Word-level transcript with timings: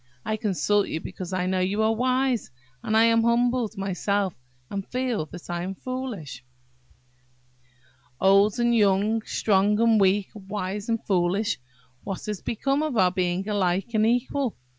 I 0.25 0.35
consult 0.35 0.87
you 0.87 0.99
because 0.99 1.31
I 1.31 1.45
know 1.45 1.59
you 1.59 1.83
are 1.83 1.93
wise; 1.93 2.49
and 2.81 2.97
I 2.97 3.03
am 3.03 3.21
humbled 3.21 3.77
myself, 3.77 4.33
and 4.71 4.83
feel 4.87 5.27
that 5.27 5.47
I 5.47 5.61
am 5.61 5.75
foolish." 5.75 6.43
"Old 8.19 8.57
and 8.57 8.75
young–strong 8.75 9.79
and 9.79 10.01
weak–wise 10.01 10.89
and 10.89 11.05
foolish–what 11.05 12.25
has 12.25 12.41
become 12.41 12.81
of 12.81 12.97
our 12.97 13.11
being 13.11 13.47
alike 13.47 13.93
and 13.93 14.07
equal? 14.07 14.57